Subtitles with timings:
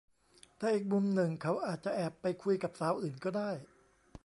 [0.57, 3.51] แต่อีกมุมหนึ่งเขาอาจจะแอบไปคุยกับสาวอื่นก็ได้